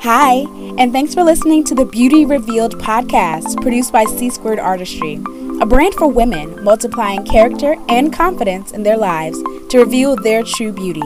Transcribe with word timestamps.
Hi, 0.00 0.46
and 0.76 0.92
thanks 0.92 1.14
for 1.14 1.24
listening 1.24 1.64
to 1.64 1.74
the 1.74 1.86
Beauty 1.86 2.26
Revealed 2.26 2.78
podcast 2.78 3.60
produced 3.62 3.92
by 3.92 4.04
C 4.04 4.28
Squared 4.28 4.58
Artistry, 4.58 5.14
a 5.60 5.66
brand 5.66 5.94
for 5.94 6.06
women 6.06 6.62
multiplying 6.62 7.24
character 7.24 7.76
and 7.88 8.12
confidence 8.12 8.72
in 8.72 8.82
their 8.82 8.98
lives 8.98 9.42
to 9.70 9.78
reveal 9.78 10.14
their 10.14 10.42
true 10.42 10.70
beauty. 10.70 11.00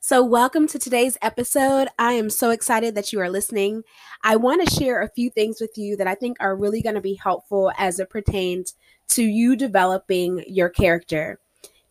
So, 0.00 0.22
welcome 0.24 0.66
to 0.68 0.78
today's 0.78 1.16
episode. 1.22 1.88
I 1.96 2.14
am 2.14 2.28
so 2.28 2.50
excited 2.50 2.96
that 2.96 3.12
you 3.12 3.20
are 3.20 3.30
listening. 3.30 3.84
I 4.24 4.34
want 4.34 4.66
to 4.68 4.74
share 4.74 5.00
a 5.00 5.10
few 5.10 5.30
things 5.30 5.60
with 5.60 5.78
you 5.78 5.96
that 5.96 6.08
I 6.08 6.16
think 6.16 6.38
are 6.40 6.56
really 6.56 6.82
going 6.82 6.96
to 6.96 7.00
be 7.00 7.14
helpful 7.14 7.72
as 7.78 8.00
it 8.00 8.10
pertains 8.10 8.74
to 9.10 9.22
you 9.22 9.54
developing 9.54 10.44
your 10.48 10.68
character 10.68 11.38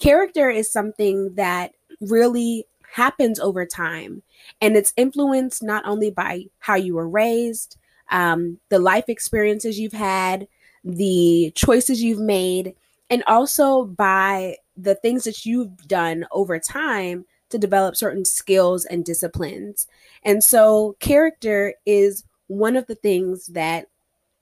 character 0.03 0.49
is 0.49 0.71
something 0.71 1.33
that 1.35 1.73
really 2.01 2.65
happens 2.93 3.39
over 3.39 3.65
time 3.65 4.21
and 4.61 4.75
it's 4.75 4.93
influenced 4.97 5.63
not 5.63 5.83
only 5.85 6.11
by 6.11 6.43
how 6.59 6.75
you 6.75 6.95
were 6.95 7.07
raised 7.07 7.77
um, 8.11 8.59
the 8.69 8.79
life 8.79 9.05
experiences 9.07 9.79
you've 9.79 9.93
had 9.93 10.47
the 10.83 11.51
choices 11.55 12.03
you've 12.03 12.19
made 12.19 12.75
and 13.09 13.23
also 13.27 13.85
by 13.85 14.57
the 14.75 14.95
things 14.95 15.23
that 15.23 15.45
you've 15.45 15.87
done 15.87 16.25
over 16.31 16.59
time 16.59 17.25
to 17.49 17.57
develop 17.57 17.95
certain 17.95 18.25
skills 18.25 18.83
and 18.85 19.05
disciplines. 19.05 19.87
And 20.23 20.43
so 20.43 20.95
character 20.99 21.75
is 21.85 22.23
one 22.47 22.75
of 22.75 22.87
the 22.87 22.95
things 22.95 23.47
that 23.47 23.87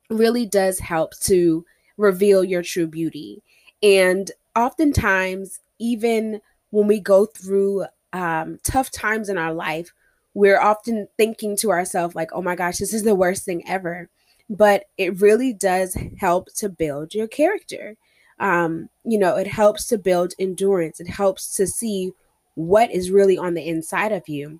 really 0.09 0.45
does 0.45 0.79
help 0.79 1.17
to 1.21 1.65
reveal 1.97 2.43
your 2.43 2.63
true 2.63 2.87
beauty. 2.87 3.43
And 3.83 4.31
oftentimes, 4.55 5.59
even 5.79 6.41
when 6.71 6.87
we 6.87 6.99
go 6.99 7.25
through 7.25 7.85
um, 8.13 8.59
tough 8.63 8.91
times 8.91 9.29
in 9.29 9.37
our 9.37 9.53
life, 9.53 9.91
we're 10.33 10.59
often 10.59 11.07
thinking 11.17 11.57
to 11.57 11.71
ourselves, 11.71 12.15
like, 12.15 12.29
oh 12.33 12.41
my 12.41 12.55
gosh, 12.55 12.77
this 12.77 12.93
is 12.93 13.03
the 13.03 13.15
worst 13.15 13.43
thing 13.43 13.63
ever. 13.67 14.09
But 14.49 14.85
it 14.97 15.19
really 15.21 15.53
does 15.53 15.97
help 16.19 16.53
to 16.55 16.69
build 16.69 17.13
your 17.13 17.27
character. 17.27 17.95
Um, 18.39 18.89
you 19.03 19.17
know, 19.17 19.37
it 19.37 19.47
helps 19.47 19.85
to 19.87 19.97
build 19.97 20.33
endurance, 20.39 20.99
it 20.99 21.09
helps 21.09 21.55
to 21.55 21.67
see 21.67 22.11
what 22.55 22.91
is 22.91 23.11
really 23.11 23.37
on 23.37 23.53
the 23.53 23.67
inside 23.67 24.11
of 24.11 24.27
you. 24.27 24.59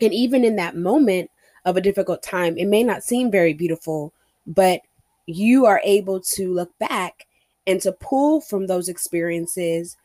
And 0.00 0.14
even 0.14 0.44
in 0.44 0.56
that 0.56 0.76
moment 0.76 1.30
of 1.64 1.76
a 1.76 1.80
difficult 1.80 2.22
time, 2.22 2.56
it 2.56 2.66
may 2.66 2.82
not 2.82 3.04
seem 3.04 3.30
very 3.30 3.52
beautiful, 3.52 4.12
but 4.46 4.80
you 5.26 5.66
are 5.66 5.80
able 5.84 6.20
to 6.20 6.52
look 6.52 6.76
back 6.78 7.26
and 7.70 7.80
to 7.80 7.92
pull 7.92 8.40
from 8.40 8.66
those 8.66 8.88
experiences 8.88 9.96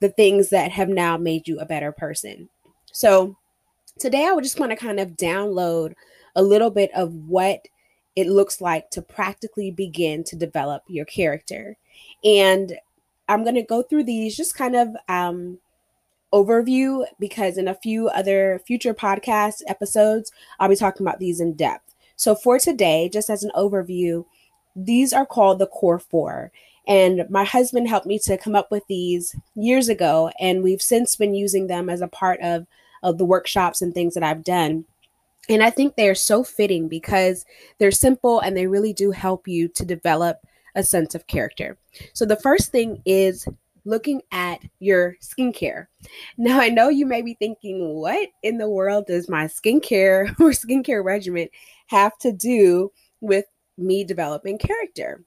the 0.00 0.10
things 0.10 0.50
that 0.50 0.70
have 0.70 0.90
now 0.90 1.16
made 1.16 1.48
you 1.48 1.58
a 1.58 1.64
better 1.64 1.90
person. 1.90 2.50
So, 2.92 3.34
today 3.98 4.26
I 4.26 4.32
would 4.32 4.44
just 4.44 4.60
want 4.60 4.72
to 4.72 4.76
kind 4.76 5.00
of 5.00 5.16
download 5.16 5.94
a 6.36 6.42
little 6.42 6.68
bit 6.68 6.90
of 6.94 7.14
what 7.26 7.66
it 8.14 8.26
looks 8.26 8.60
like 8.60 8.90
to 8.90 9.00
practically 9.00 9.70
begin 9.70 10.22
to 10.24 10.36
develop 10.36 10.82
your 10.86 11.06
character. 11.06 11.78
And 12.22 12.78
I'm 13.26 13.42
going 13.42 13.54
to 13.54 13.62
go 13.62 13.82
through 13.82 14.04
these 14.04 14.36
just 14.36 14.54
kind 14.54 14.76
of 14.76 14.88
um, 15.08 15.58
overview 16.34 17.06
because 17.18 17.56
in 17.56 17.68
a 17.68 17.74
few 17.74 18.08
other 18.08 18.60
future 18.66 18.92
podcast 18.92 19.62
episodes, 19.66 20.30
I'll 20.60 20.68
be 20.68 20.76
talking 20.76 21.06
about 21.06 21.20
these 21.20 21.40
in 21.40 21.54
depth. 21.54 21.94
So, 22.16 22.34
for 22.34 22.58
today, 22.58 23.08
just 23.10 23.30
as 23.30 23.44
an 23.44 23.52
overview, 23.56 24.26
these 24.76 25.14
are 25.14 25.24
called 25.24 25.58
the 25.58 25.68
core 25.68 25.98
four. 25.98 26.52
And 26.88 27.26
my 27.28 27.44
husband 27.44 27.86
helped 27.86 28.06
me 28.06 28.18
to 28.20 28.38
come 28.38 28.56
up 28.56 28.70
with 28.70 28.82
these 28.88 29.36
years 29.54 29.90
ago, 29.90 30.30
and 30.40 30.62
we've 30.62 30.82
since 30.82 31.14
been 31.16 31.34
using 31.34 31.66
them 31.66 31.90
as 31.90 32.00
a 32.00 32.08
part 32.08 32.40
of, 32.40 32.66
of 33.02 33.18
the 33.18 33.26
workshops 33.26 33.82
and 33.82 33.92
things 33.92 34.14
that 34.14 34.22
I've 34.22 34.42
done. 34.42 34.86
And 35.50 35.62
I 35.62 35.70
think 35.70 35.94
they're 35.96 36.14
so 36.14 36.42
fitting 36.42 36.88
because 36.88 37.44
they're 37.78 37.90
simple 37.90 38.40
and 38.40 38.56
they 38.56 38.66
really 38.66 38.94
do 38.94 39.10
help 39.10 39.46
you 39.46 39.68
to 39.68 39.84
develop 39.84 40.38
a 40.74 40.82
sense 40.82 41.14
of 41.14 41.26
character. 41.26 41.76
So 42.14 42.24
the 42.24 42.36
first 42.36 42.72
thing 42.72 43.02
is 43.04 43.46
looking 43.84 44.22
at 44.32 44.60
your 44.78 45.16
skincare. 45.22 45.86
Now, 46.36 46.60
I 46.60 46.68
know 46.68 46.88
you 46.88 47.06
may 47.06 47.22
be 47.22 47.34
thinking, 47.34 47.94
what 47.94 48.28
in 48.42 48.58
the 48.58 48.68
world 48.68 49.06
does 49.06 49.28
my 49.28 49.44
skincare 49.44 50.28
or 50.40 50.50
skincare 50.50 51.04
regimen 51.04 51.48
have 51.88 52.16
to 52.18 52.32
do 52.32 52.92
with 53.20 53.46
me 53.76 54.04
developing 54.04 54.58
character? 54.58 55.22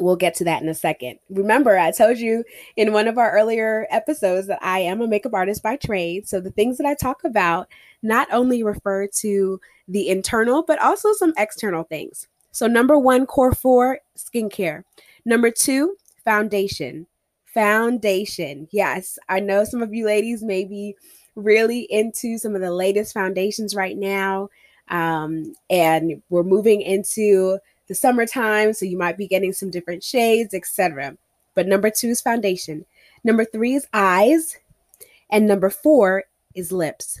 We'll 0.00 0.16
get 0.16 0.34
to 0.36 0.44
that 0.44 0.62
in 0.62 0.68
a 0.68 0.74
second. 0.74 1.18
Remember, 1.28 1.78
I 1.78 1.90
told 1.90 2.18
you 2.18 2.44
in 2.76 2.92
one 2.92 3.06
of 3.06 3.18
our 3.18 3.32
earlier 3.32 3.86
episodes 3.90 4.46
that 4.46 4.58
I 4.62 4.80
am 4.80 5.00
a 5.00 5.06
makeup 5.06 5.34
artist 5.34 5.62
by 5.62 5.76
trade. 5.76 6.28
So 6.28 6.40
the 6.40 6.50
things 6.50 6.78
that 6.78 6.86
I 6.86 6.94
talk 6.94 7.22
about 7.24 7.68
not 8.02 8.28
only 8.32 8.62
refer 8.62 9.06
to 9.06 9.60
the 9.86 10.08
internal, 10.08 10.62
but 10.66 10.80
also 10.80 11.12
some 11.12 11.34
external 11.36 11.84
things. 11.84 12.28
So, 12.52 12.66
number 12.66 12.98
one, 12.98 13.26
core 13.26 13.52
four, 13.52 14.00
skincare. 14.16 14.84
Number 15.24 15.50
two, 15.50 15.96
foundation. 16.24 17.06
Foundation. 17.44 18.68
Yes, 18.70 19.18
I 19.28 19.40
know 19.40 19.64
some 19.64 19.82
of 19.82 19.92
you 19.94 20.06
ladies 20.06 20.42
may 20.42 20.64
be 20.64 20.96
really 21.36 21.86
into 21.90 22.38
some 22.38 22.54
of 22.54 22.60
the 22.60 22.72
latest 22.72 23.12
foundations 23.14 23.74
right 23.74 23.96
now. 23.96 24.48
Um, 24.88 25.54
and 25.68 26.22
we're 26.30 26.42
moving 26.42 26.80
into 26.80 27.58
the 27.90 27.94
summertime, 27.96 28.72
so 28.72 28.86
you 28.86 28.96
might 28.96 29.18
be 29.18 29.26
getting 29.26 29.52
some 29.52 29.68
different 29.68 30.04
shades, 30.04 30.54
etc. 30.54 31.16
But 31.56 31.66
number 31.66 31.90
two 31.90 32.10
is 32.10 32.20
foundation. 32.20 32.86
Number 33.24 33.44
three 33.44 33.74
is 33.74 33.88
eyes. 33.92 34.56
And 35.28 35.44
number 35.44 35.70
four 35.70 36.22
is 36.54 36.70
lips. 36.70 37.20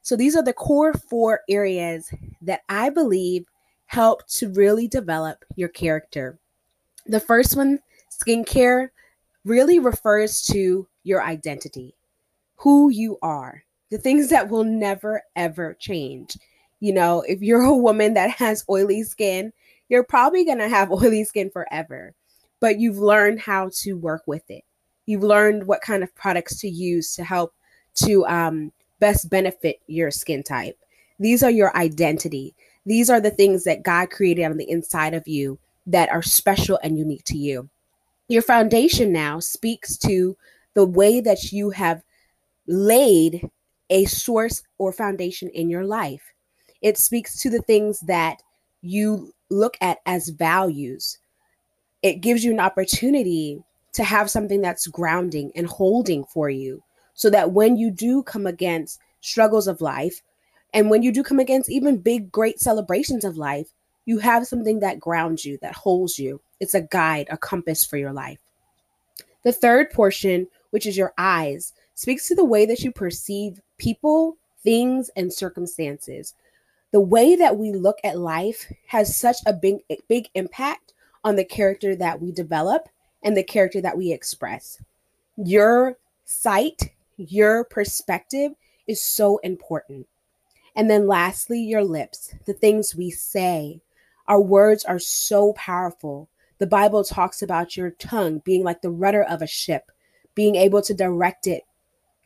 So 0.00 0.16
these 0.16 0.34
are 0.34 0.42
the 0.42 0.54
core 0.54 0.94
four 0.94 1.42
areas 1.46 2.10
that 2.40 2.62
I 2.70 2.88
believe 2.88 3.44
help 3.84 4.26
to 4.28 4.48
really 4.48 4.88
develop 4.88 5.44
your 5.56 5.68
character. 5.68 6.38
The 7.04 7.20
first 7.20 7.54
one, 7.54 7.78
skincare, 8.10 8.88
really 9.44 9.78
refers 9.78 10.40
to 10.46 10.88
your 11.04 11.22
identity, 11.22 11.94
who 12.56 12.88
you 12.88 13.18
are, 13.20 13.62
the 13.90 13.98
things 13.98 14.30
that 14.30 14.48
will 14.48 14.64
never, 14.64 15.22
ever 15.36 15.74
change. 15.74 16.38
You 16.80 16.94
know, 16.94 17.20
if 17.28 17.42
you're 17.42 17.60
a 17.60 17.76
woman 17.76 18.14
that 18.14 18.30
has 18.30 18.64
oily 18.70 19.02
skin, 19.02 19.52
you're 19.88 20.04
probably 20.04 20.44
going 20.44 20.58
to 20.58 20.68
have 20.68 20.90
oily 20.92 21.24
skin 21.24 21.50
forever, 21.50 22.14
but 22.60 22.78
you've 22.78 22.98
learned 22.98 23.40
how 23.40 23.70
to 23.80 23.94
work 23.94 24.22
with 24.26 24.48
it. 24.50 24.64
You've 25.06 25.22
learned 25.22 25.66
what 25.66 25.80
kind 25.80 26.02
of 26.02 26.14
products 26.14 26.58
to 26.60 26.68
use 26.68 27.14
to 27.14 27.24
help 27.24 27.54
to 27.96 28.26
um, 28.26 28.72
best 29.00 29.30
benefit 29.30 29.80
your 29.86 30.10
skin 30.10 30.42
type. 30.42 30.78
These 31.18 31.42
are 31.42 31.50
your 31.50 31.76
identity. 31.76 32.54
These 32.86 33.10
are 33.10 33.20
the 33.20 33.30
things 33.30 33.64
that 33.64 33.82
God 33.82 34.10
created 34.10 34.44
on 34.44 34.56
the 34.56 34.70
inside 34.70 35.14
of 35.14 35.26
you 35.26 35.58
that 35.86 36.10
are 36.10 36.22
special 36.22 36.78
and 36.82 36.98
unique 36.98 37.24
to 37.24 37.38
you. 37.38 37.68
Your 38.28 38.42
foundation 38.42 39.12
now 39.12 39.40
speaks 39.40 39.96
to 39.98 40.36
the 40.74 40.84
way 40.84 41.20
that 41.20 41.50
you 41.50 41.70
have 41.70 42.02
laid 42.66 43.48
a 43.90 44.04
source 44.04 44.62
or 44.76 44.92
foundation 44.92 45.48
in 45.50 45.70
your 45.70 45.84
life. 45.84 46.34
It 46.82 46.98
speaks 46.98 47.40
to 47.42 47.50
the 47.50 47.62
things 47.62 48.00
that 48.00 48.42
you 48.82 49.32
look 49.50 49.76
at 49.80 49.98
as 50.06 50.28
values. 50.28 51.18
It 52.02 52.20
gives 52.20 52.44
you 52.44 52.52
an 52.52 52.60
opportunity 52.60 53.62
to 53.94 54.04
have 54.04 54.30
something 54.30 54.60
that's 54.60 54.86
grounding 54.86 55.50
and 55.54 55.66
holding 55.66 56.24
for 56.24 56.48
you 56.50 56.82
so 57.14 57.30
that 57.30 57.52
when 57.52 57.76
you 57.76 57.90
do 57.90 58.22
come 58.22 58.46
against 58.46 59.00
struggles 59.20 59.66
of 59.66 59.80
life 59.80 60.22
and 60.72 60.90
when 60.90 61.02
you 61.02 61.10
do 61.10 61.22
come 61.22 61.40
against 61.40 61.70
even 61.70 61.98
big, 61.98 62.30
great 62.30 62.60
celebrations 62.60 63.24
of 63.24 63.36
life, 63.36 63.68
you 64.04 64.18
have 64.18 64.46
something 64.46 64.80
that 64.80 65.00
grounds 65.00 65.44
you, 65.44 65.58
that 65.62 65.74
holds 65.74 66.18
you. 66.18 66.40
It's 66.60 66.74
a 66.74 66.82
guide, 66.82 67.26
a 67.30 67.36
compass 67.36 67.84
for 67.84 67.96
your 67.96 68.12
life. 68.12 68.38
The 69.44 69.52
third 69.52 69.90
portion, 69.90 70.46
which 70.70 70.86
is 70.86 70.96
your 70.96 71.12
eyes, 71.18 71.72
speaks 71.94 72.28
to 72.28 72.34
the 72.34 72.44
way 72.44 72.66
that 72.66 72.80
you 72.80 72.92
perceive 72.92 73.60
people, 73.78 74.36
things, 74.62 75.10
and 75.16 75.32
circumstances 75.32 76.34
the 76.90 77.00
way 77.00 77.36
that 77.36 77.56
we 77.56 77.72
look 77.72 77.98
at 78.02 78.18
life 78.18 78.72
has 78.86 79.16
such 79.16 79.36
a 79.46 79.52
big 79.52 79.78
big 80.08 80.28
impact 80.34 80.94
on 81.24 81.36
the 81.36 81.44
character 81.44 81.94
that 81.96 82.20
we 82.20 82.32
develop 82.32 82.88
and 83.22 83.36
the 83.36 83.42
character 83.42 83.80
that 83.80 83.96
we 83.96 84.12
express. 84.12 84.82
Your 85.36 85.98
sight, 86.24 86.94
your 87.16 87.64
perspective 87.64 88.52
is 88.86 89.02
so 89.02 89.38
important. 89.38 90.06
And 90.74 90.88
then 90.88 91.06
lastly, 91.06 91.60
your 91.60 91.84
lips, 91.84 92.34
the 92.46 92.52
things 92.54 92.94
we 92.94 93.10
say. 93.10 93.80
Our 94.26 94.40
words 94.40 94.84
are 94.84 94.98
so 94.98 95.54
powerful. 95.54 96.28
The 96.58 96.66
Bible 96.66 97.02
talks 97.02 97.42
about 97.42 97.76
your 97.76 97.90
tongue 97.90 98.40
being 98.44 98.62
like 98.62 98.82
the 98.82 98.90
rudder 98.90 99.22
of 99.22 99.42
a 99.42 99.46
ship, 99.46 99.90
being 100.34 100.54
able 100.54 100.82
to 100.82 100.94
direct 100.94 101.46
it 101.46 101.64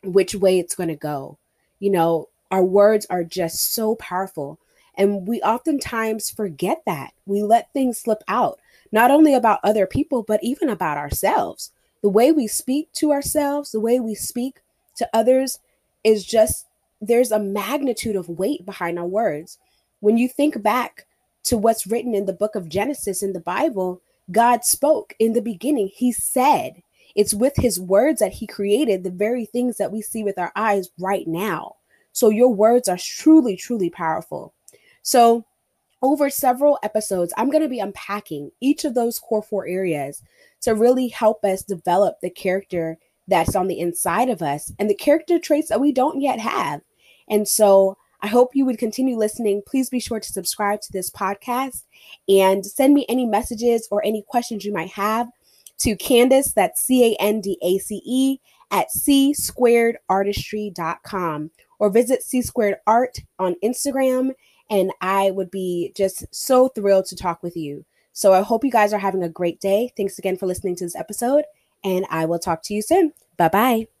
which 0.03 0.35
way 0.35 0.59
it's 0.59 0.75
going 0.75 0.89
to 0.89 0.95
go. 0.95 1.37
You 1.79 1.91
know, 1.91 2.29
our 2.53 2.63
words 2.63 3.07
are 3.09 3.23
just 3.23 3.73
so 3.73 3.95
powerful. 3.95 4.59
And 4.95 5.27
we 5.27 5.41
oftentimes 5.41 6.29
forget 6.29 6.83
that. 6.85 7.13
We 7.25 7.41
let 7.41 7.73
things 7.73 7.97
slip 7.97 8.23
out, 8.27 8.59
not 8.91 9.09
only 9.09 9.33
about 9.33 9.59
other 9.63 9.87
people, 9.87 10.21
but 10.21 10.39
even 10.43 10.69
about 10.69 10.99
ourselves. 10.99 11.71
the 12.03 12.09
way 12.09 12.31
we 12.31 12.45
speak 12.45 12.91
to 12.91 13.11
ourselves, 13.11 13.71
the 13.71 13.79
way 13.79 13.99
we 13.99 14.13
speak 14.13 14.61
to 14.97 15.09
others 15.13 15.59
is 16.03 16.23
just 16.23 16.67
there's 17.01 17.31
a 17.31 17.39
magnitude 17.39 18.15
of 18.15 18.29
weight 18.29 18.65
behind 18.65 18.99
our 18.99 19.05
words. 19.05 19.57
When 20.01 20.17
you 20.17 20.27
think 20.27 20.61
back 20.61 21.07
to 21.45 21.57
what's 21.57 21.87
written 21.87 22.13
in 22.13 22.25
the 22.25 22.33
book 22.33 22.55
of 22.55 22.69
Genesis 22.69 23.23
in 23.23 23.33
the 23.33 23.39
Bible, 23.39 24.01
God 24.31 24.63
spoke 24.65 25.15
in 25.17 25.33
the 25.33 25.41
beginning. 25.41 25.89
He 25.93 26.11
said, 26.11 26.83
it's 27.15 27.33
with 27.33 27.53
his 27.55 27.79
words 27.79 28.19
that 28.19 28.33
he 28.33 28.47
created 28.47 29.03
the 29.03 29.11
very 29.11 29.45
things 29.45 29.77
that 29.77 29.91
we 29.91 30.01
see 30.01 30.23
with 30.23 30.37
our 30.37 30.51
eyes 30.55 30.89
right 30.99 31.27
now. 31.27 31.75
So 32.13 32.29
your 32.29 32.53
words 32.53 32.87
are 32.87 32.97
truly, 32.97 33.57
truly 33.57 33.89
powerful. 33.89 34.53
So, 35.01 35.45
over 36.01 36.29
several 36.29 36.79
episodes, 36.83 37.33
I'm 37.37 37.49
going 37.49 37.63
to 37.63 37.69
be 37.69 37.79
unpacking 37.79 38.51
each 38.59 38.83
of 38.83 38.93
those 38.93 39.19
core 39.19 39.41
four 39.41 39.65
areas 39.65 40.21
to 40.61 40.75
really 40.75 41.07
help 41.07 41.45
us 41.45 41.63
develop 41.63 42.19
the 42.19 42.29
character 42.29 42.97
that's 43.29 43.55
on 43.55 43.67
the 43.67 43.79
inside 43.79 44.27
of 44.27 44.41
us 44.41 44.73
and 44.79 44.89
the 44.89 44.95
character 44.95 45.39
traits 45.39 45.69
that 45.69 45.79
we 45.79 45.93
don't 45.93 46.19
yet 46.19 46.39
have. 46.39 46.81
And 47.29 47.47
so, 47.47 47.97
I 48.21 48.27
hope 48.27 48.55
you 48.55 48.65
would 48.65 48.77
continue 48.77 49.17
listening. 49.17 49.63
Please 49.67 49.89
be 49.89 49.99
sure 49.99 50.19
to 50.19 50.31
subscribe 50.31 50.79
to 50.81 50.91
this 50.93 51.09
podcast 51.09 51.83
and 52.29 52.65
send 52.65 52.93
me 52.93 53.05
any 53.09 53.25
messages 53.25 53.87
or 53.91 54.05
any 54.05 54.23
questions 54.25 54.63
you 54.63 54.71
might 54.71 54.91
have 54.91 55.27
to 55.79 55.95
Candace, 55.97 56.53
that's 56.53 56.81
C 56.81 57.13
A 57.13 57.21
N 57.21 57.41
D 57.41 57.57
A 57.61 57.77
C 57.77 58.01
E, 58.05 58.39
at 58.71 58.91
C 58.91 59.33
squared 59.33 59.97
artistry.com 60.07 61.51
or 61.79 61.89
visit 61.89 62.23
C 62.23 62.41
squared 62.41 62.77
art 62.87 63.19
on 63.39 63.55
Instagram. 63.63 64.31
And 64.69 64.91
I 65.01 65.31
would 65.31 65.51
be 65.51 65.91
just 65.95 66.25
so 66.33 66.69
thrilled 66.69 67.05
to 67.07 67.15
talk 67.15 67.43
with 67.43 67.55
you. 67.55 67.85
So 68.13 68.33
I 68.33 68.41
hope 68.41 68.63
you 68.63 68.71
guys 68.71 68.93
are 68.93 68.99
having 68.99 69.23
a 69.23 69.29
great 69.29 69.59
day. 69.59 69.91
Thanks 69.97 70.19
again 70.19 70.37
for 70.37 70.45
listening 70.45 70.75
to 70.77 70.85
this 70.85 70.95
episode, 70.95 71.45
and 71.83 72.05
I 72.09 72.25
will 72.25 72.39
talk 72.39 72.61
to 72.63 72.73
you 72.73 72.81
soon. 72.81 73.13
Bye 73.37 73.49
bye. 73.49 73.92